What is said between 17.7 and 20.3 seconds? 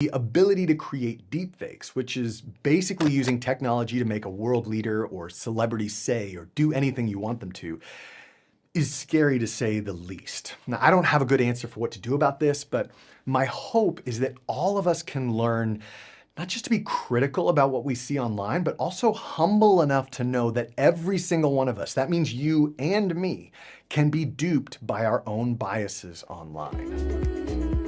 what we see online, but also humble enough to